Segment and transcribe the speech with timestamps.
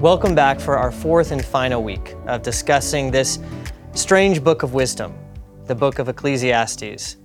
[0.00, 3.40] Welcome back for our fourth and final week of discussing this
[3.94, 5.12] strange book of wisdom,
[5.64, 7.16] the book of Ecclesiastes.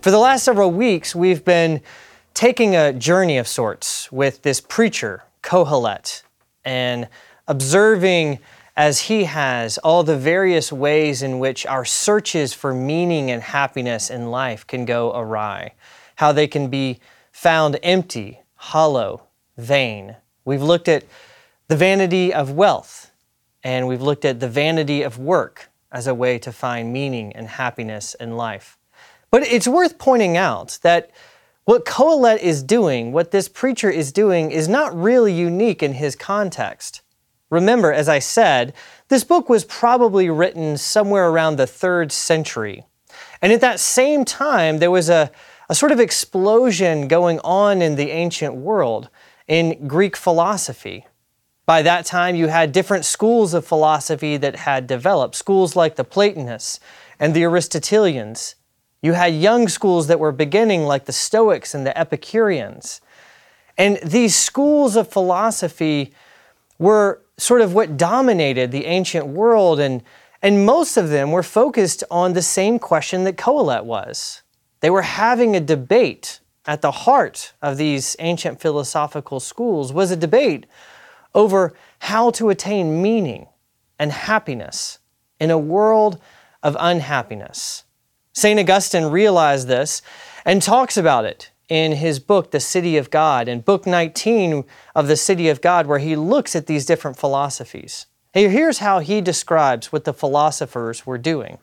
[0.00, 1.80] For the last several weeks, we've been
[2.34, 6.24] taking a journey of sorts with this preacher, Kohelet,
[6.64, 7.06] and
[7.46, 8.40] observing
[8.76, 14.10] as he has all the various ways in which our searches for meaning and happiness
[14.10, 15.70] in life can go awry,
[16.16, 16.98] how they can be
[17.30, 19.22] found empty, hollow,
[19.56, 20.16] vain.
[20.44, 21.04] We've looked at
[21.68, 23.10] the vanity of wealth,
[23.62, 27.46] and we've looked at the vanity of work as a way to find meaning and
[27.46, 28.78] happiness in life.
[29.30, 31.10] But it's worth pointing out that
[31.66, 36.16] what Kohelet is doing, what this preacher is doing, is not really unique in his
[36.16, 37.02] context.
[37.50, 38.72] Remember, as I said,
[39.08, 42.86] this book was probably written somewhere around the third century.
[43.42, 45.30] And at that same time, there was a,
[45.68, 49.10] a sort of explosion going on in the ancient world
[49.46, 51.06] in Greek philosophy.
[51.68, 56.02] By that time, you had different schools of philosophy that had developed, schools like the
[56.02, 56.80] Platonists
[57.20, 58.54] and the Aristotelians.
[59.02, 63.02] You had young schools that were beginning, like the Stoics and the Epicureans.
[63.76, 66.14] And these schools of philosophy
[66.78, 70.02] were sort of what dominated the ancient world, and,
[70.40, 74.40] and most of them were focused on the same question that Kohelet was.
[74.80, 80.16] They were having a debate at the heart of these ancient philosophical schools was a
[80.16, 80.64] debate
[81.38, 83.46] over how to attain meaning
[83.96, 84.98] and happiness
[85.38, 86.20] in a world
[86.64, 87.84] of unhappiness.
[88.32, 88.58] St.
[88.58, 90.02] Augustine realized this
[90.44, 94.64] and talks about it in his book, The City of God, in book 19
[94.96, 98.06] of The City of God, where he looks at these different philosophies.
[98.32, 101.58] Here's how he describes what the philosophers were doing.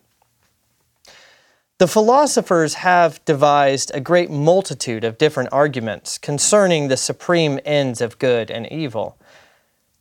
[1.79, 8.19] The philosophers have devised a great multitude of different arguments concerning the supreme ends of
[8.19, 9.17] good and evil.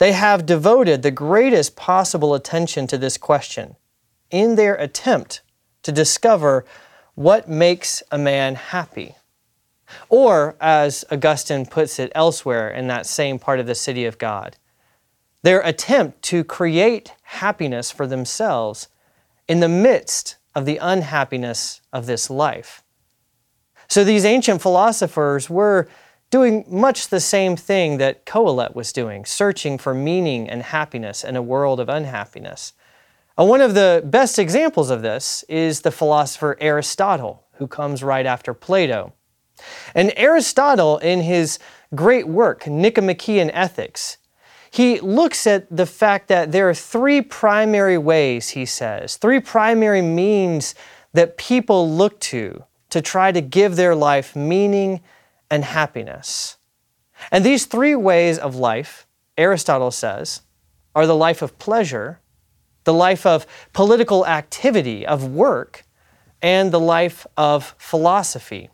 [0.04, 3.76] They have devoted the greatest possible attention to this question
[4.31, 5.41] in their attempt
[5.82, 6.66] to discover
[7.15, 9.15] what makes a man happy.
[10.10, 14.59] Or, as Augustine puts it elsewhere in that same part of the city of God,
[15.42, 18.88] their attempt to create happiness for themselves
[19.48, 22.82] in the midst of the unhappiness of this life.
[23.88, 25.88] So these ancient philosophers were
[26.34, 31.37] doing much the same thing that Kohelet was doing, searching for meaning and happiness in
[31.37, 32.72] a world of unhappiness.
[33.39, 38.27] Uh, one of the best examples of this is the philosopher Aristotle, who comes right
[38.27, 39.12] after Plato.
[39.95, 41.61] And Aristotle, in his
[41.95, 44.16] great work, Nicomachean Ethics,
[44.72, 50.03] he looks at the fact that there are three primary ways, he says, three primary
[50.03, 50.75] means
[51.12, 55.01] that people look to to try to give their life meaning
[55.50, 56.59] and happiness.
[57.31, 59.06] And these three ways of life,
[59.37, 60.43] Aristotle says,
[60.94, 62.21] are the life of pleasure,
[62.84, 65.84] the life of political activity, of work,
[66.43, 68.71] and the life of philosophy.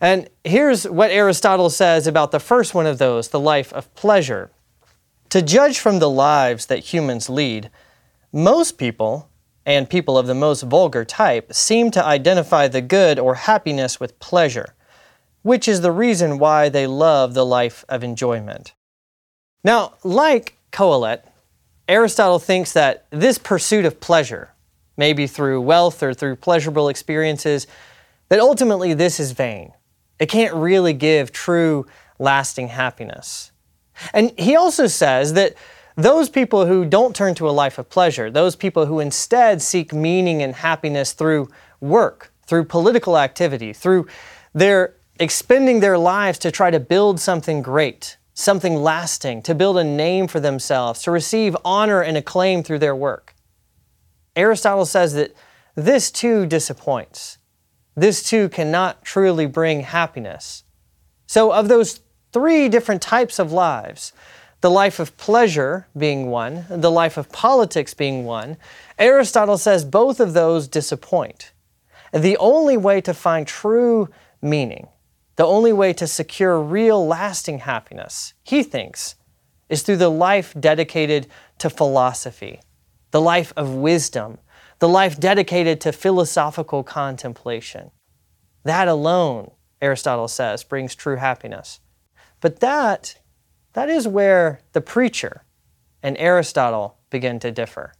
[0.00, 4.50] And here's what Aristotle says about the first one of those, the life of pleasure.
[5.30, 7.70] To judge from the lives that humans lead,
[8.32, 9.28] most people,
[9.66, 14.18] and people of the most vulgar type, seem to identify the good or happiness with
[14.18, 14.74] pleasure
[15.42, 18.74] which is the reason why they love the life of enjoyment.
[19.64, 21.22] Now, like Kohelet,
[21.88, 24.52] Aristotle thinks that this pursuit of pleasure,
[24.96, 27.66] maybe through wealth or through pleasurable experiences,
[28.28, 29.72] that ultimately this is vain.
[30.18, 31.86] It can't really give true,
[32.18, 33.50] lasting happiness.
[34.12, 35.54] And he also says that
[35.96, 39.92] those people who don't turn to a life of pleasure, those people who instead seek
[39.92, 41.48] meaning and happiness through
[41.80, 44.06] work, through political activity, through
[44.54, 49.84] their expending their lives to try to build something great, something lasting, to build a
[49.84, 53.34] name for themselves, to receive honor and acclaim through their work.
[54.34, 55.34] Aristotle says that
[55.74, 57.38] this too disappoints.
[57.94, 60.64] This too cannot truly bring happiness.
[61.26, 62.00] So, of those
[62.32, 64.12] three different types of lives,
[64.62, 68.56] the life of pleasure being one, the life of politics being one,
[68.98, 71.52] Aristotle says both of those disappoint.
[72.12, 74.08] The only way to find true
[74.42, 74.88] meaning,
[75.40, 79.14] the only way to secure real lasting happiness, he thinks,
[79.70, 81.26] is through the life dedicated
[81.56, 82.60] to philosophy,
[83.10, 84.36] the life of wisdom,
[84.80, 87.90] the life dedicated to philosophical contemplation.
[88.64, 89.50] That alone,
[89.80, 91.80] Aristotle says, brings true happiness.
[92.42, 93.18] But that,
[93.72, 95.44] that is where the preacher
[96.02, 97.94] and Aristotle begin to differ.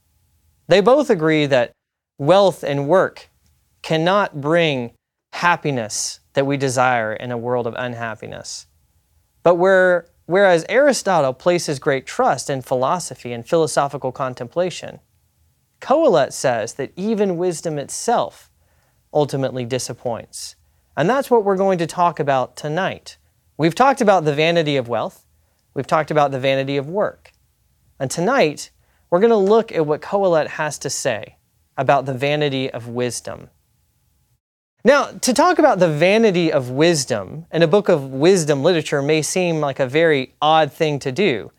[0.68, 1.72] They both agree that
[2.18, 3.30] wealth and work
[3.80, 4.92] cannot bring
[5.32, 8.66] happiness that we desire in a world of unhappiness.
[9.42, 15.00] But where whereas Aristotle places great trust in philosophy and philosophical contemplation,
[15.80, 18.50] Kohelet says that even wisdom itself
[19.12, 20.56] ultimately disappoints.
[20.96, 23.16] And that's what we're going to talk about tonight.
[23.56, 25.26] We've talked about the vanity of wealth,
[25.74, 27.32] we've talked about the vanity of work.
[27.98, 28.70] And tonight,
[29.10, 31.36] we're going to look at what Kohelet has to say
[31.76, 33.50] about the vanity of wisdom.
[34.82, 39.20] Now, to talk about the vanity of wisdom in a book of wisdom literature may
[39.20, 41.52] seem like a very odd thing to do.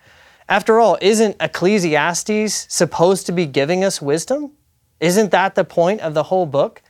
[0.49, 4.53] After all, isn't Ecclesiastes supposed to be giving us wisdom?
[4.99, 6.81] Isn't that the point of the whole book?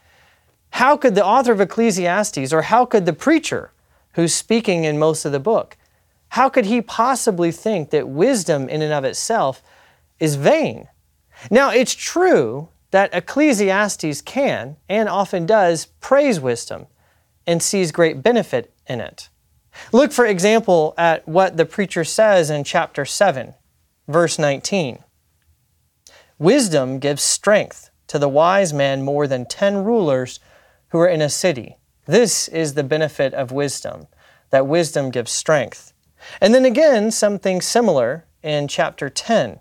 [0.71, 3.73] How could the author of Ecclesiastes, or how could the preacher
[4.13, 5.75] who's speaking in most of the book,
[6.29, 9.61] how could he possibly think that wisdom in and of itself
[10.17, 10.87] is vain?
[11.49, 16.87] Now, it's true that Ecclesiastes can, and often does, praise wisdom
[17.47, 19.29] and sees great benefit in it.
[19.91, 23.53] Look, for example, at what the preacher says in chapter 7,
[24.07, 25.03] verse 19.
[26.37, 30.39] Wisdom gives strength to the wise man more than ten rulers
[30.89, 31.77] who are in a city.
[32.05, 34.07] This is the benefit of wisdom,
[34.49, 35.93] that wisdom gives strength.
[36.41, 39.59] And then again, something similar in chapter 10.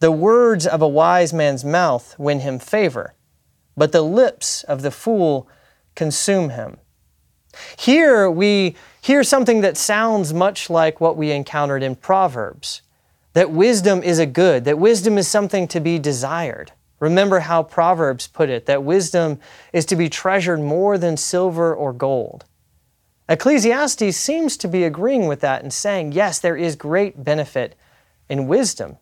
[0.00, 3.14] The words of a wise man's mouth win him favor,
[3.76, 5.46] but the lips of the fool
[5.94, 6.78] consume him.
[7.78, 12.82] Here we hear something that sounds much like what we encountered in Proverbs
[13.34, 16.72] that wisdom is a good, that wisdom is something to be desired.
[16.98, 19.38] Remember how Proverbs put it that wisdom
[19.72, 22.44] is to be treasured more than silver or gold.
[23.28, 27.76] Ecclesiastes seems to be agreeing with that and saying, yes, there is great benefit
[28.28, 28.96] in wisdom,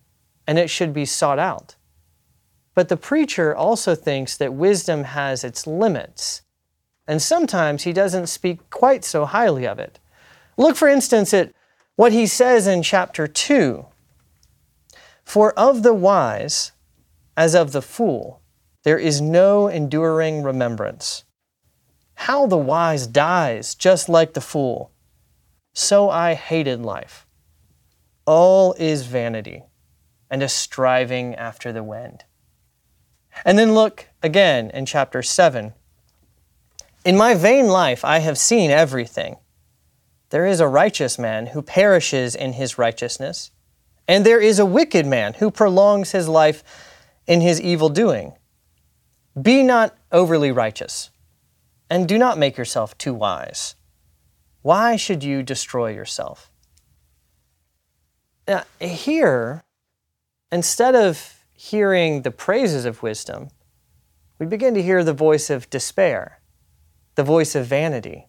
[0.49, 1.77] and it should be sought out.
[2.75, 6.41] But the preacher also thinks that wisdom has its limits,
[7.07, 10.01] and sometimes he doesn't speak quite so highly of it.
[10.57, 11.53] Look, for instance, at
[11.97, 13.85] what he says in chapter 2
[15.23, 16.73] For of the wise,
[17.37, 18.41] as of the fool,
[18.85, 21.25] there is no enduring remembrance.
[22.15, 24.93] How the wise dies just like the fool.
[25.75, 27.27] So I hated life.
[28.25, 29.65] All is vanity
[30.31, 32.25] and a striving after the wind.
[33.45, 35.75] And then look again in chapter 7.
[37.05, 39.37] In my vain life I have seen everything.
[40.31, 43.51] There is a righteous man who perishes in his righteousness,
[44.07, 46.63] and there is a wicked man who prolongs his life
[47.27, 48.35] in his evil doing.
[49.41, 51.11] Be not overly righteous,
[51.89, 53.75] and do not make yourself too wise.
[54.63, 56.51] Why should you destroy yourself?
[58.47, 59.63] Now, here,
[60.51, 63.49] instead of hearing the praises of wisdom,
[64.39, 66.41] we begin to hear the voice of despair,
[67.15, 68.29] the voice of vanity.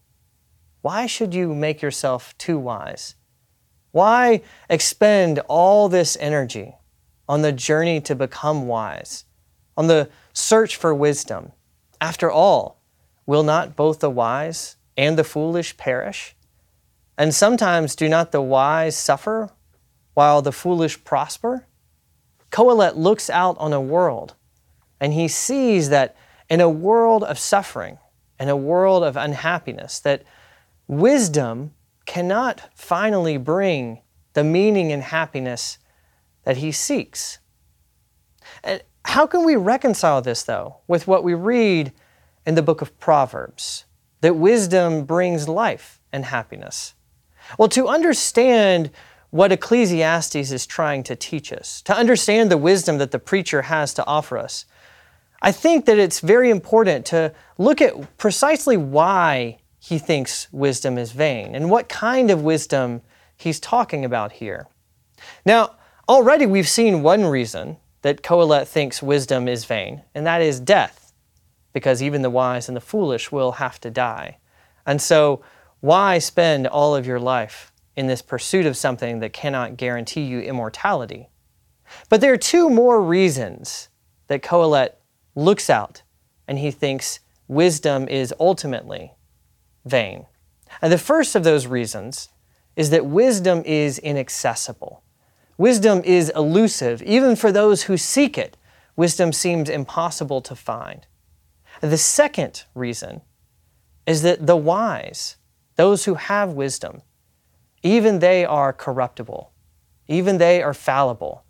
[0.82, 3.16] Why should you make yourself too wise?
[3.92, 6.76] Why expend all this energy
[7.30, 9.26] on the journey to become wise,
[9.78, 11.52] on the search for wisdom.
[12.02, 12.82] After all,
[13.28, 16.36] will not both the wise and the foolish perish?
[17.20, 19.52] And sometimes do not the wise suffer
[20.16, 21.68] while the foolish prosper?
[22.52, 24.36] Kohelet looks out on a world
[25.00, 26.16] and he sees that
[26.50, 28.00] in a world of suffering,
[28.40, 30.24] in a world of unhappiness, that
[30.88, 31.74] wisdom
[32.06, 34.02] cannot finally bring
[34.34, 35.78] the meaning and happiness
[36.44, 37.40] that he seeks.
[38.64, 41.94] And how can we reconcile this, though, with what we read
[42.46, 43.86] in the book of Proverbs?
[44.22, 46.96] That wisdom brings life and happiness.
[47.58, 48.92] Well, to understand
[49.30, 53.94] what Ecclesiastes is trying to teach us, to understand the wisdom that the preacher has
[53.94, 54.66] to offer us,
[55.42, 61.12] I think that it's very important to look at precisely why he thinks wisdom is
[61.12, 63.02] vain and what kind of wisdom
[63.38, 64.68] he's talking about here.
[65.46, 65.76] Now,
[66.10, 71.14] Already we've seen one reason that Kohelet thinks wisdom is vain, and that is death,
[71.72, 74.40] because even the wise and the foolish will have to die.
[74.88, 75.44] And so,
[75.82, 80.40] why spend all of your life in this pursuit of something that cannot guarantee you
[80.40, 81.30] immortality?
[82.10, 83.90] But there are two more reasons
[84.28, 84.96] that Kohelet
[85.36, 86.04] looks out
[86.48, 89.14] and he thinks wisdom is ultimately
[89.86, 90.26] vain.
[90.82, 92.30] And the first of those reasons
[92.76, 95.04] is that wisdom is inaccessible.
[95.58, 97.02] Wisdom is elusive.
[97.04, 98.56] Even for those who seek it,
[98.96, 101.06] wisdom seems impossible to find.
[101.82, 103.22] The second reason
[104.06, 105.38] is that the wise,
[105.76, 107.02] those who have wisdom,
[107.84, 109.52] even they are corruptible.
[110.08, 111.44] Even they are fallible.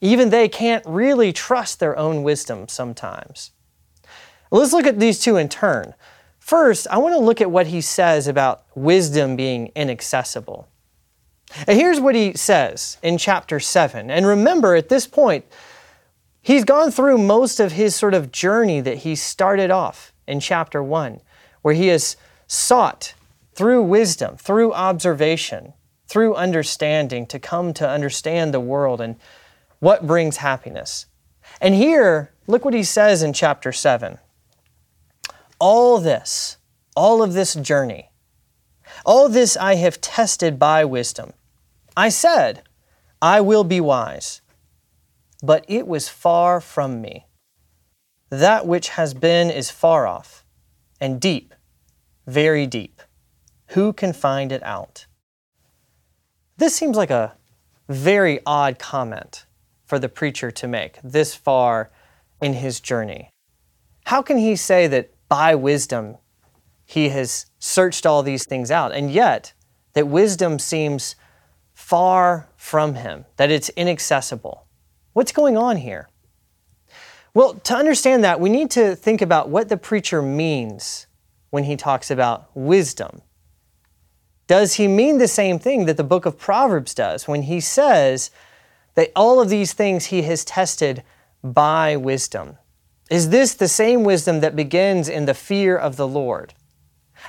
[0.00, 3.50] Even they can't really trust their own wisdom sometimes.
[4.50, 5.94] Let's look at these two in turn.
[6.38, 10.68] First, I want to look at what he says about wisdom being inaccessible.
[11.66, 14.10] And here's what he says in chapter 7.
[14.10, 15.44] And remember, at this point,
[16.42, 20.82] he's gone through most of his sort of journey that he started off in chapter
[20.82, 21.20] 1,
[21.62, 23.14] where he has sought
[23.54, 25.74] through wisdom, through observation,
[26.06, 29.16] through understanding to come to understand the world and
[29.78, 31.06] what brings happiness.
[31.60, 34.18] And here, look what he says in chapter 7.
[35.58, 36.58] All this,
[36.96, 38.10] all of this journey,
[39.04, 41.32] all this I have tested by wisdom.
[41.96, 42.62] I said,
[43.22, 44.42] I will be wise,
[45.42, 47.26] but it was far from me.
[48.30, 50.44] That which has been is far off
[51.00, 51.54] and deep,
[52.26, 53.00] very deep.
[53.74, 55.06] Who can find it out?
[56.58, 57.36] This seems like a
[57.88, 59.46] very odd comment
[59.84, 61.90] for the preacher to make this far
[62.40, 63.30] in his journey.
[64.04, 66.18] How can he say that by wisdom
[66.84, 69.52] he has searched all these things out, and yet
[69.94, 71.16] that wisdom seems
[71.72, 74.68] far from him, that it's inaccessible?
[75.14, 76.08] What's going on here?
[77.34, 81.08] Well, to understand that, we need to think about what the preacher means
[81.50, 83.22] when he talks about wisdom.
[84.46, 88.30] Does he mean the same thing that the book of Proverbs does when he says
[88.94, 91.02] that all of these things he has tested
[91.42, 92.58] by wisdom?
[93.10, 96.52] Is this the same wisdom that begins in the fear of the Lord?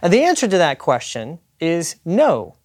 [0.01, 2.55] And the answer to that question is no.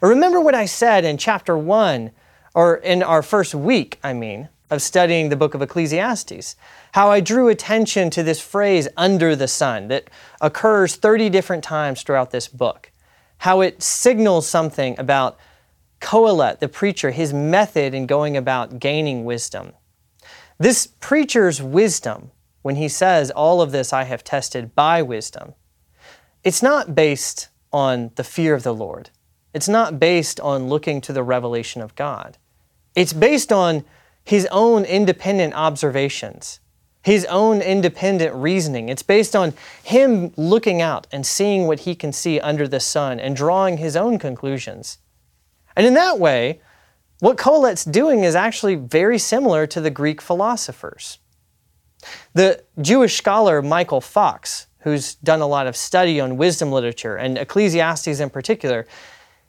[0.00, 2.10] Remember what I said in chapter 1,
[2.54, 6.56] or in our first week, I mean, of studying the book of Ecclesiastes.
[6.92, 10.08] How I drew attention to this phrase, under the sun, that
[10.40, 12.90] occurs 30 different times throughout this book
[13.40, 15.38] how it signals something about
[15.98, 19.72] Kohelet, the preacher, his method in going about gaining wisdom.
[20.58, 25.54] This preacher's wisdom, when he says, All of this I have tested by wisdom,
[26.44, 29.08] it's not based on the fear of the Lord.
[29.54, 32.36] It's not based on looking to the revelation of God.
[32.94, 33.86] It's based on
[34.22, 36.60] his own independent observations
[37.02, 38.88] his own independent reasoning.
[38.88, 43.18] It's based on him looking out and seeing what he can see under the sun
[43.18, 44.98] and drawing his own conclusions.
[45.76, 46.60] And in that way,
[47.20, 51.18] what Kohelet's doing is actually very similar to the Greek philosophers.
[52.34, 57.36] The Jewish scholar Michael Fox, who's done a lot of study on wisdom literature and
[57.36, 58.86] Ecclesiastes in particular,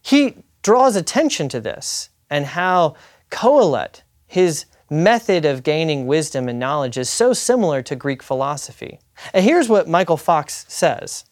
[0.01, 2.95] he draws attention to this and how
[3.29, 8.99] Kohelet, his method of gaining wisdom and knowledge is so similar to Greek philosophy.
[9.33, 11.23] And here's what Michael Fox says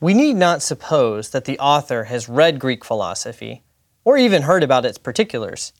[0.00, 3.62] We need not suppose that the author has read Greek philosophy
[4.04, 5.72] or even heard about its particulars.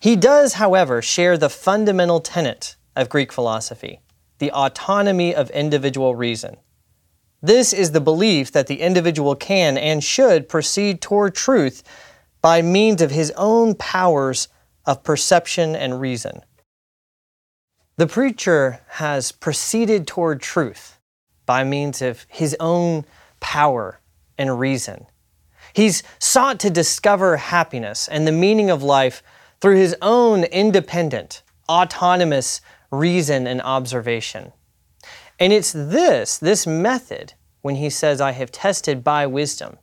[0.00, 4.00] He does, however, share the fundamental tenet of Greek philosophy
[4.40, 6.56] the autonomy of individual reason.
[7.40, 11.82] This is the belief that the individual can and should proceed toward truth
[12.42, 14.48] by means of his own powers
[14.86, 16.42] of perception and reason.
[17.96, 20.98] The preacher has proceeded toward truth
[21.46, 23.04] by means of his own
[23.40, 24.00] power
[24.36, 25.06] and reason.
[25.72, 29.22] He's sought to discover happiness and the meaning of life
[29.60, 32.60] through his own independent, autonomous
[32.90, 34.52] reason and observation.
[35.38, 39.78] And it's this, this method, when he says, I have tested by wisdom,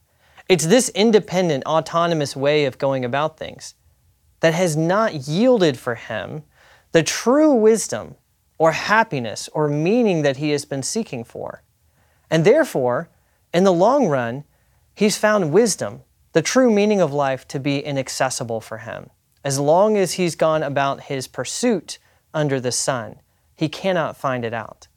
[0.47, 3.73] it's this independent, autonomous way of going about things
[4.41, 6.43] that has not yielded for him
[6.91, 8.15] the true wisdom
[8.57, 11.63] or happiness or meaning that he has been seeking for.
[12.29, 13.09] And therefore,
[13.53, 14.43] in the long run,
[14.93, 16.01] he's found wisdom,
[16.33, 19.09] the true meaning of life, to be inaccessible for him.
[19.43, 21.97] As long as he's gone about his pursuit
[22.33, 23.19] under the sun,
[23.55, 24.87] he cannot find it out.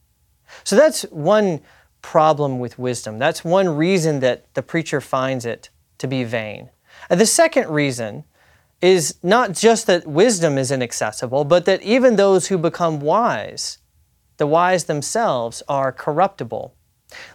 [0.62, 1.60] So that's one
[2.02, 3.18] problem with wisdom.
[3.18, 6.70] That's one reason that the preacher finds it to be vain.
[7.08, 8.24] And the second reason
[8.84, 13.78] is not just that wisdom is inaccessible, but that even those who become wise,
[14.36, 16.74] the wise themselves, are corruptible.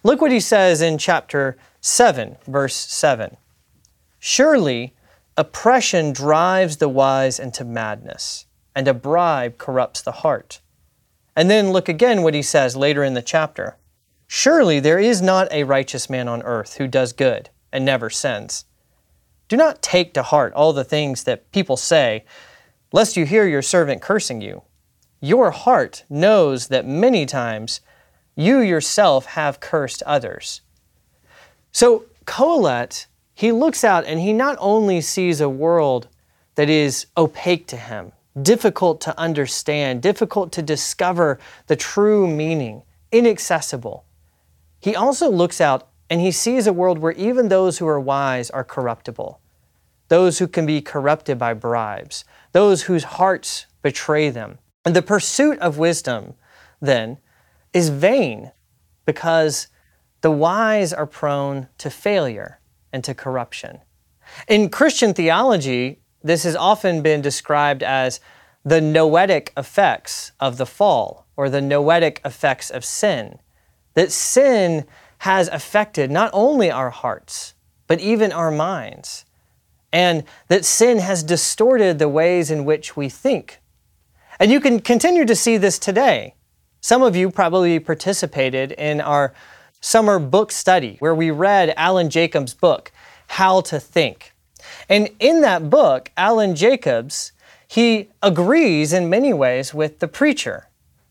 [0.03, 3.35] Look what he says in chapter 7, verse 7.
[4.19, 4.93] Surely
[5.37, 10.61] oppression drives the wise into madness, and a bribe corrupts the heart.
[11.35, 13.77] And then look again what he says later in the chapter.
[14.27, 18.65] Surely there is not a righteous man on earth who does good and never sins.
[19.49, 22.23] Do not take to heart all the things that people say,
[22.93, 24.61] lest you hear your servant cursing you.
[25.19, 27.81] Your heart knows that many times
[28.35, 30.61] you yourself have cursed others.
[31.71, 36.07] So, Kohelet, he looks out and he not only sees a world
[36.55, 44.05] that is opaque to him, difficult to understand, difficult to discover the true meaning, inaccessible.
[44.79, 48.49] He also looks out and he sees a world where even those who are wise
[48.49, 49.39] are corruptible.
[50.09, 54.57] those who can be corrupted by bribes, those whose hearts betray them.
[54.83, 56.33] And the pursuit of wisdom,
[56.81, 57.19] then,
[57.73, 58.51] is vain
[59.05, 59.67] because
[60.21, 62.59] the wise are prone to failure
[62.91, 63.79] and to corruption.
[64.47, 68.19] In Christian theology, this has often been described as
[68.65, 73.39] the noetic effects of the fall or the noetic effects of sin.
[73.93, 74.85] That sin
[75.19, 77.53] has affected not only our hearts,
[77.87, 79.25] but even our minds.
[79.91, 83.59] And that sin has distorted the ways in which we think.
[84.39, 86.35] And you can continue to see this today.
[86.79, 89.33] Some of you probably participated in our
[89.81, 92.91] summer book study where we read Alan Jacobs' book,
[93.27, 94.33] How to Think.
[94.87, 97.33] And in that book, Alan Jacobs,
[97.67, 100.68] he agrees in many ways with the preacher.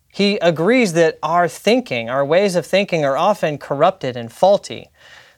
[0.08, 4.90] He agrees that our thinking, our ways of thinking, are often corrupted and faulty,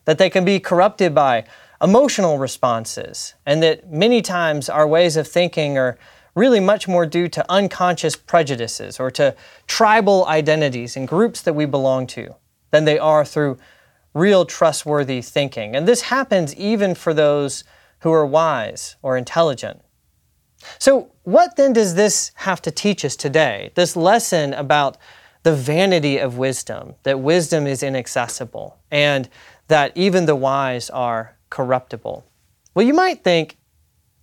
[0.04, 1.44] that they can be corrupted by
[1.82, 5.98] emotional responses, and that many times our ways of thinking are
[6.34, 9.34] really much more due to unconscious prejudices or to
[9.66, 12.34] tribal identities and groups that we belong to
[12.70, 13.58] than they are through
[14.14, 15.74] real trustworthy thinking.
[15.74, 17.64] And this happens even for those
[18.00, 19.82] who are wise or intelligent.
[20.78, 23.72] So, what then does this have to teach us today?
[23.74, 24.96] This lesson about
[25.42, 29.28] the vanity of wisdom, that wisdom is inaccessible, and
[29.68, 32.26] that even the wise are corruptible.
[32.74, 33.56] Well, you might think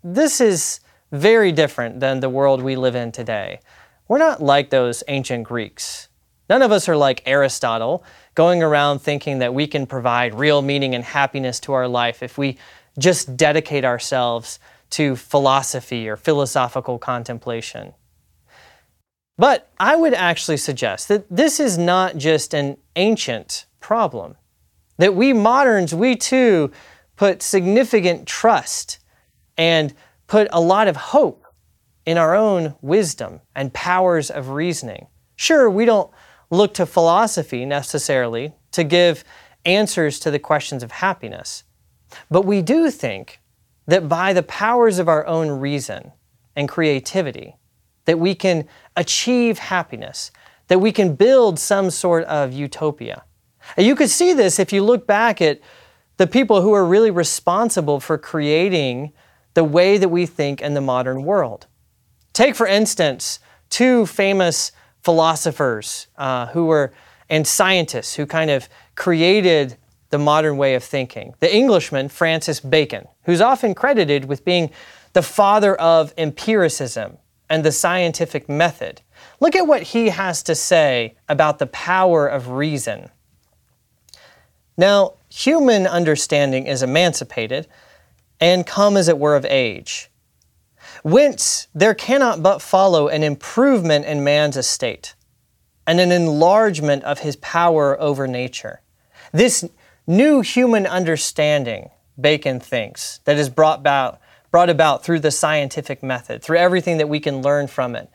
[0.04, 0.80] this is
[1.12, 3.60] very different than the world we live in today.
[4.08, 6.08] We're not like those ancient Greeks.
[6.50, 8.04] None of us are like Aristotle,
[8.36, 12.38] going around thinking that we can provide real meaning and happiness to our life if
[12.38, 12.58] we
[12.98, 14.60] just dedicate ourselves
[14.92, 17.94] to philosophy or philosophical contemplation.
[19.38, 24.36] But I would actually suggest that this is not just an ancient problem,
[24.98, 26.72] that we moderns, we too
[27.16, 29.00] put significant trust
[29.58, 29.94] and
[30.28, 31.46] put a lot of hope
[32.06, 35.08] in our own wisdom and powers of reasoning.
[35.36, 36.10] Sure, we don't
[36.50, 39.24] look to philosophy necessarily to give
[39.66, 41.64] answers to the questions of happiness.
[42.32, 43.40] But we do think
[43.88, 46.12] that by the powers of our own reason
[46.56, 47.56] and creativity,
[48.06, 50.32] that we can achieve happiness,
[50.68, 53.24] that we can build some sort of utopia.
[53.76, 55.60] And you could see this if you look back at
[56.18, 59.14] the people who are really responsible for creating
[59.54, 61.68] the way that we think in the modern world.
[62.34, 64.72] Take, for instance, two famous
[65.04, 66.94] philosophers uh, who were
[67.30, 69.78] and scientists who kind of created
[70.10, 71.34] the modern way of thinking.
[71.40, 74.72] The Englishman Francis Bacon, who's often credited with being
[75.14, 79.02] the father of empiricism and the scientific method.
[79.40, 83.12] Look at what he has to say about the power of reason.
[84.76, 87.68] Now, human understanding is emancipated
[88.40, 90.10] and come as it were of age
[91.04, 95.16] whence there cannot but follow an improvement in man's estate
[95.86, 98.82] and an enlargement of his power over nature.
[99.32, 99.64] This
[100.06, 104.20] new human understanding, Bacon thinks, that is brought about,
[104.52, 108.10] brought about through the scientific method, through everything that we can learn from it.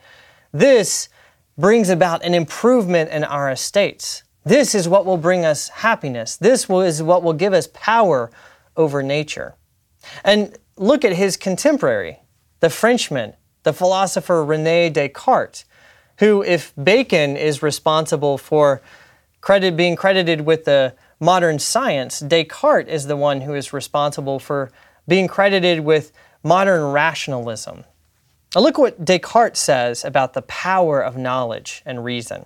[0.51, 1.09] This
[1.57, 4.23] brings about an improvement in our estates.
[4.43, 6.35] This is what will bring us happiness.
[6.35, 8.29] This is what will give us power
[8.75, 9.55] over nature.
[10.23, 12.19] And look at his contemporary,
[12.59, 15.63] the Frenchman, the philosopher Rene Descartes,
[16.19, 18.81] who, if Bacon is responsible for
[19.41, 24.71] credit, being credited with the modern science, Descartes is the one who is responsible for
[25.07, 26.11] being credited with
[26.43, 27.85] modern rationalism.
[28.55, 32.45] Now, look what Descartes says about the power of knowledge and reason.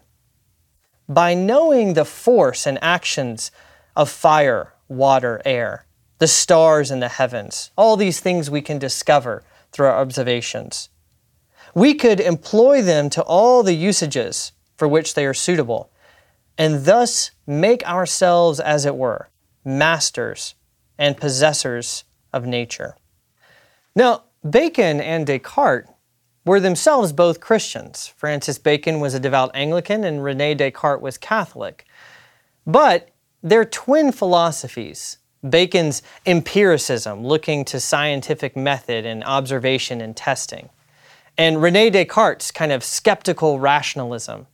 [1.10, 3.52] By knowing the force and actions
[3.96, 5.86] of fire, water, air,
[6.20, 10.90] the stars in the heavens, all these things we can discover through our observations.
[11.74, 15.92] We could employ them to all the usages for which they are suitable,
[16.58, 19.30] and thus make ourselves, as it were,
[19.64, 20.56] masters
[20.98, 22.96] and possessors of nature.
[23.96, 25.90] Now, Bacon and Descartes
[26.46, 28.08] were themselves both Christians.
[28.16, 31.86] Francis Bacon was a devout Anglican and Rene Descartes was Catholic.
[32.66, 33.10] But
[33.44, 35.18] their twin philosophies
[35.48, 40.70] Bacon's empiricism, looking to scientific method and observation and testing,
[41.38, 44.48] and Rene Descartes' kind of skeptical rationalism.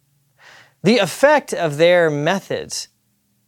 [0.84, 2.90] The effect of their methods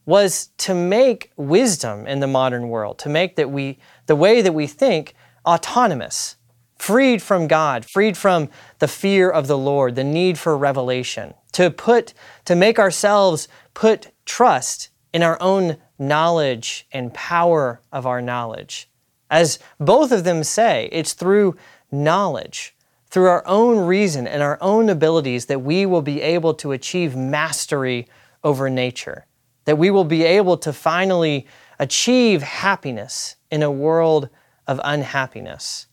[0.06, 4.54] was to make wisdom in the modern world, to make that we, the way that
[4.54, 6.38] we think autonomous,
[6.78, 11.70] freed from God, freed from the fear of the Lord, the need for revelation, to
[11.70, 12.14] put,
[12.46, 18.90] to make ourselves put trust in our own knowledge and power of our knowledge.
[19.30, 21.56] As both of them say, it's through
[21.92, 22.75] knowledge,
[23.10, 27.16] through our own reason and our own abilities that we will be able to achieve
[27.16, 28.08] mastery
[28.44, 29.26] over nature,
[29.66, 31.48] that we will be able to finally
[31.80, 34.30] achieve happiness in a world
[34.68, 35.88] of unhappiness.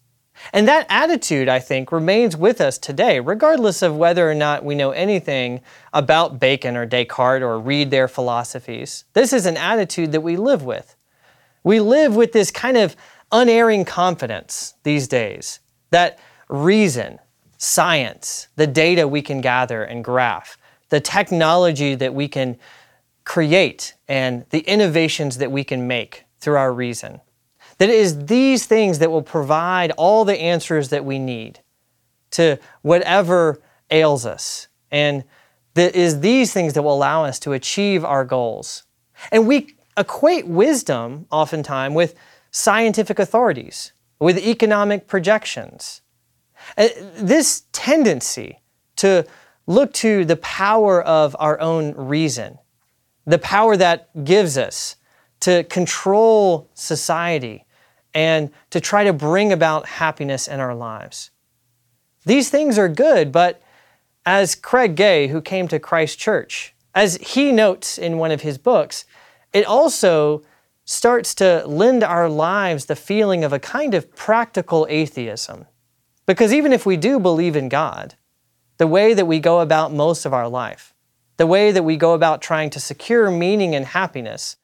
[0.53, 4.75] And that attitude, I think, remains with us today, regardless of whether or not we
[4.75, 5.61] know anything
[5.93, 9.05] about Bacon or Descartes or read their philosophies.
[9.13, 10.97] This is an attitude that we live with.
[11.63, 12.97] We live with this kind of
[13.31, 16.19] unerring confidence these days that
[16.53, 17.19] reason,
[17.59, 20.57] science, the data we can gather and graph,
[20.91, 22.59] the technology that we can
[23.25, 27.21] create, and the innovations that we can make through our reason
[27.83, 31.59] that it is these things that will provide all the answers that we need
[32.31, 33.61] to whatever
[33.91, 34.69] ails us.
[34.93, 35.25] And
[35.75, 38.85] that is these things that will allow us to achieve our goals.
[39.33, 42.15] And we equate wisdom oftentimes with
[42.53, 46.03] scientific authorities, with economic projections.
[46.77, 48.61] Uh, this tendency
[48.97, 49.27] to
[49.67, 52.59] look to the power of our own reason,
[53.27, 54.97] the power that gives us
[55.41, 57.65] to control society,
[58.15, 61.31] and to try to bring about happiness in our lives.
[62.25, 63.63] These things are good, but
[64.25, 68.59] as Craig Gay, who came to Christ Church, as he notes in one of his
[68.59, 69.05] books,
[69.53, 70.43] it also
[70.85, 75.67] starts to lend our lives the feeling of a kind of practical atheism.
[76.27, 78.15] Because even if we do believe in God,
[78.79, 80.95] the way that we go about most of our life,
[81.37, 84.57] the way that we go about trying to secure meaning and happiness,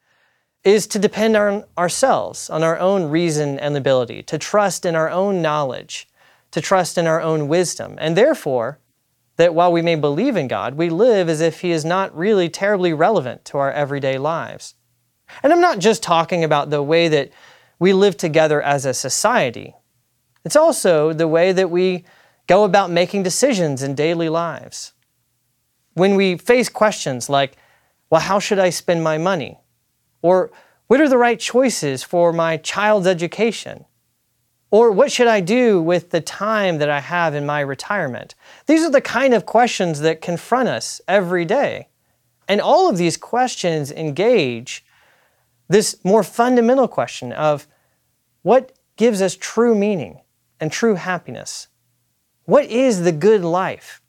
[0.64, 5.08] is to depend on ourselves, on our own reason and ability, to trust in our
[5.08, 6.08] own knowledge,
[6.50, 7.96] to trust in our own wisdom.
[7.98, 8.78] And therefore,
[9.36, 12.48] that while we may believe in God, we live as if He is not really
[12.48, 14.74] terribly relevant to our everyday lives.
[15.42, 17.30] And I'm not just talking about the way that
[17.78, 19.74] we live together as a society,
[20.44, 22.04] it's also the way that we
[22.46, 24.92] go about making decisions in daily lives.
[25.94, 27.56] When we face questions like,
[28.10, 29.58] well, how should I spend my money?
[30.22, 30.50] Or
[30.86, 33.84] what are the right choices for my child's education?
[34.70, 38.34] Or what should I do with the time that I have in my retirement?
[38.66, 41.88] These are the kind of questions that confront us every day.
[42.48, 44.84] And all of these questions engage
[45.68, 47.66] this more fundamental question of
[48.42, 50.20] what gives us true meaning
[50.60, 51.68] and true happiness?
[52.44, 54.00] What is the good life?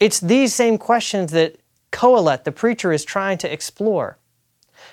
[0.00, 1.56] It's these same questions that
[1.92, 4.18] Kohelet, the preacher, is trying to explore.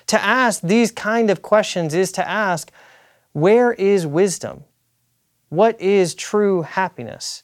[0.06, 2.70] To ask these kind of questions is to ask,
[3.32, 4.64] where is wisdom?
[5.48, 7.42] What is true happiness?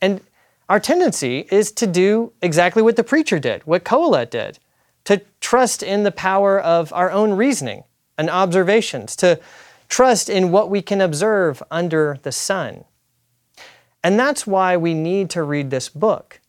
[0.00, 0.20] And
[0.68, 4.58] our tendency is to do exactly what the preacher did, what Kohelet did,
[5.04, 7.84] to trust in the power of our own reasoning
[8.16, 9.40] and observations, to
[9.90, 12.84] trust in what we can observe under the sun.
[14.02, 16.40] And that's why we need to read this book,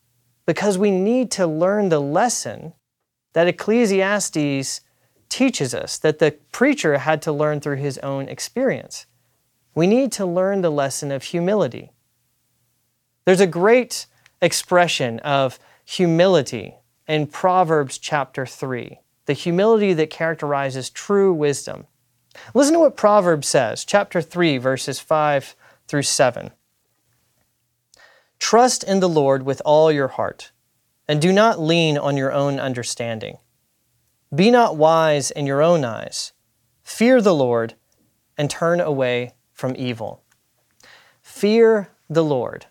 [0.46, 2.72] because we need to learn the lesson
[3.34, 4.80] that Ecclesiastes
[5.28, 9.06] teaches us that the preacher had to learn through his own experience.
[9.74, 11.90] We need to learn the lesson of humility.
[13.24, 14.06] There's a great
[14.40, 16.76] expression of humility
[17.08, 21.86] in Proverbs chapter 3, the humility that characterizes true wisdom.
[22.54, 25.54] Listen to what Proverbs says, chapter 3, verses 5
[25.86, 26.50] through 7.
[28.38, 30.52] Trust in the Lord with all your heart,
[31.06, 33.38] and do not lean on your own understanding.
[34.34, 36.32] Be not wise in your own eyes.
[36.82, 37.74] Fear the Lord
[38.36, 40.22] and turn away from evil.
[41.20, 42.66] Fear the Lord.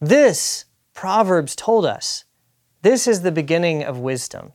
[0.00, 2.24] This, Proverbs told us,
[2.82, 4.52] this is the beginning of wisdom.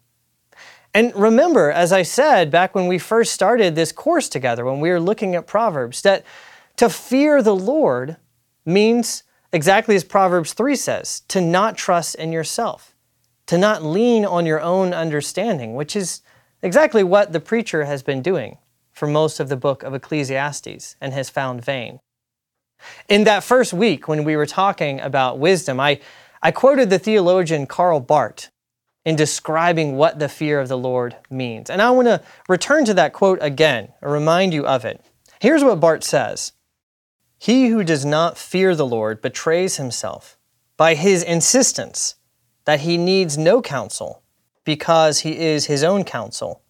[0.94, 4.90] And remember, as I said back when we first started this course together, when we
[4.90, 6.26] were looking at Proverbs, that
[6.78, 8.18] to fear the Lord
[8.66, 9.24] means
[9.54, 12.92] exactly as Proverbs 3 says, to not trust in yourself
[13.52, 16.22] to not lean on your own understanding, which is
[16.62, 18.58] exactly what the preacher has been doing
[18.94, 22.00] for most of the book of Ecclesiastes and has found vain.
[23.10, 26.00] In that first week, when we were talking about wisdom, I,
[26.42, 28.50] I quoted the theologian Karl Barth
[29.06, 31.70] in describing what the fear of the Lord means.
[31.70, 35.04] And I want to return to that quote again, remind you of it.
[35.40, 36.54] Here's what Barth says
[37.40, 40.38] He who does not fear the Lord betrays himself
[40.78, 42.16] by his insistence
[42.66, 44.22] that he needs no counsel
[44.64, 46.62] because he is his own counsel.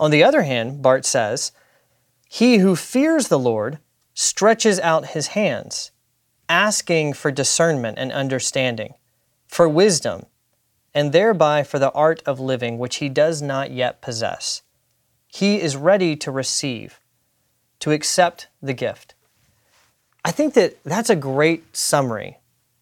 [0.00, 1.52] On the other hand, Barth says,
[2.28, 3.78] he who fears the Lord
[4.14, 5.92] stretches out his hands,
[6.48, 8.94] asking for discernment and understanding,
[9.46, 10.26] for wisdom,
[10.96, 14.62] and thereby for the art of living which he does not yet possess.
[15.28, 17.00] He is ready to receive,
[17.80, 19.14] to accept the gift.
[20.24, 22.38] I think that that's a great summary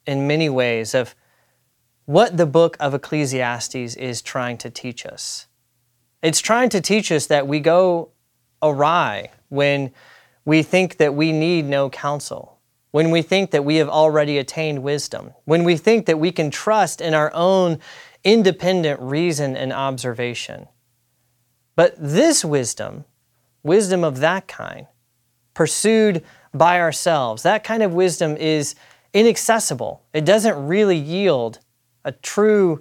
[0.06, 1.16] in many ways of
[2.04, 5.48] what the book of Ecclesiastes is trying to teach us.
[6.22, 8.10] It's trying to teach us that we go
[8.62, 9.90] awry when
[10.44, 12.53] we think that we need no counsel,
[12.94, 16.48] when we think that we have already attained wisdom, when we think that we can
[16.48, 17.76] trust in our own
[18.22, 20.68] independent reason and observation.
[21.74, 23.04] But this wisdom,
[23.64, 24.86] wisdom of that kind,
[25.54, 26.22] pursued
[26.54, 28.76] by ourselves, that kind of wisdom is
[29.12, 30.04] inaccessible.
[30.12, 31.58] It doesn't really yield
[32.04, 32.80] a true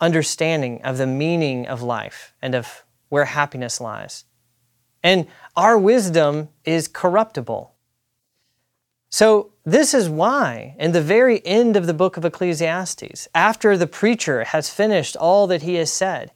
[0.00, 4.24] understanding of the meaning of life and of where happiness lies.
[5.02, 7.74] And our wisdom is corruptible.
[9.12, 13.88] So, this is why, in the very end of the book of Ecclesiastes, after the
[13.88, 16.30] preacher has finished all that he has said,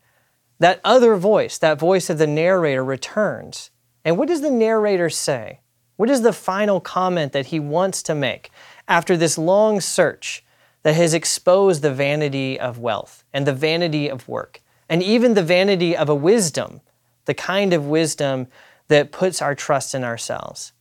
[0.59, 3.71] that other voice, that voice of the narrator, returns.
[4.05, 5.61] And what does the narrator say?
[5.97, 8.51] What is the final comment that he wants to make
[8.89, 10.45] after this long search
[10.83, 15.43] that has exposed the vanity of wealth and the vanity of work and even the
[15.43, 16.81] vanity of a wisdom,
[17.27, 18.49] the kind of wisdom
[18.89, 20.73] that puts our trust in ourselves?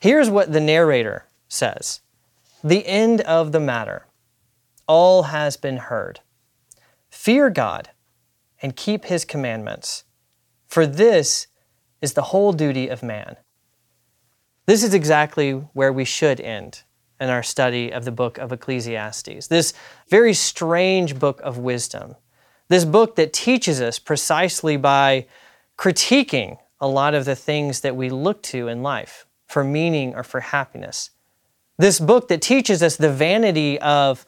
[0.00, 2.00] Here's what the narrator says
[2.62, 4.06] The end of the matter.
[4.86, 6.20] All has been heard.
[7.10, 7.90] Fear God
[8.60, 10.04] and keep his commandments,
[10.66, 11.46] for this
[12.00, 13.36] is the whole duty of man.
[14.66, 16.82] This is exactly where we should end
[17.20, 19.72] in our study of the book of Ecclesiastes, this
[20.08, 22.16] very strange book of wisdom,
[22.68, 25.26] this book that teaches us precisely by
[25.78, 30.22] critiquing a lot of the things that we look to in life for meaning or
[30.22, 31.10] for happiness.
[31.76, 34.24] This book that teaches us the vanity of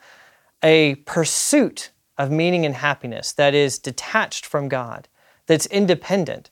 [0.62, 5.08] a pursuit of meaning and happiness that is detached from God,
[5.46, 6.50] that's independent,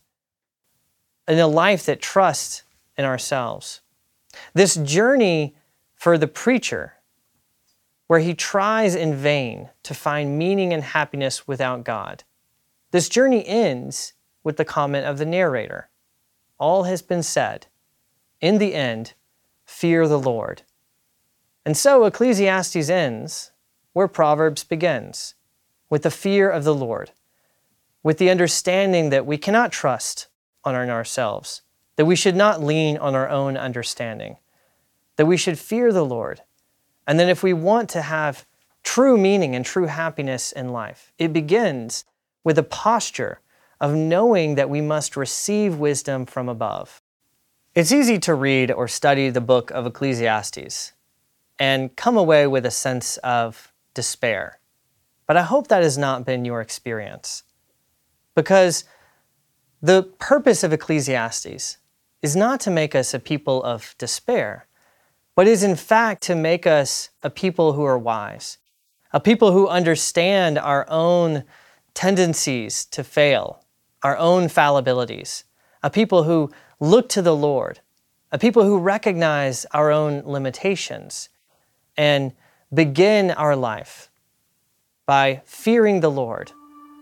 [1.27, 2.63] in a life that trusts
[2.97, 3.81] in ourselves.
[4.53, 5.55] This journey
[5.95, 6.93] for the preacher,
[8.07, 12.23] where he tries in vain to find meaning and happiness without God.
[12.91, 15.89] This journey ends with the comment of the narrator
[16.57, 17.67] All has been said.
[18.39, 19.13] In the end,
[19.65, 20.61] fear the Lord.
[21.65, 23.51] And so Ecclesiastes ends
[23.93, 25.33] where Proverbs begins
[25.89, 27.11] with the fear of the Lord,
[28.03, 30.27] with the understanding that we cannot trust
[30.63, 31.63] on ourselves,
[31.95, 34.37] that we should not lean on our own understanding,
[35.15, 36.41] that we should fear the Lord.
[37.07, 38.45] And then, if we want to have
[38.83, 42.03] true meaning and true happiness in life, it begins
[42.43, 43.39] with a posture
[43.79, 47.01] of knowing that we must receive wisdom from above.
[47.73, 50.93] It's easy to read or study the book of Ecclesiastes
[51.59, 54.59] and come away with a sense of despair
[55.27, 57.43] but I hope that has not been your experience.
[58.35, 58.85] Because
[59.81, 61.77] the purpose of Ecclesiastes
[62.21, 64.67] is not to make us a people of despair,
[65.35, 68.57] but is in fact to make us a people who are wise,
[69.11, 71.43] a people who understand our own
[71.93, 73.63] tendencies to fail,
[74.03, 75.43] our own fallibilities,
[75.81, 77.79] a people who look to the Lord,
[78.31, 81.29] a people who recognize our own limitations
[81.97, 82.33] and
[82.73, 84.09] begin our life
[85.05, 86.51] by fearing the Lord,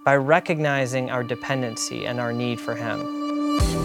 [0.06, 3.83] by recognizing our dependency and our need for Him.